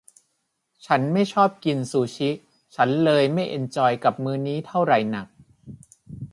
[0.85, 2.29] ฉันไม่ชอบกินซูชิ
[2.75, 5.27] ฉันเลยไม่เอนจอยกับมื้อนี้เท่าไหร่หนัก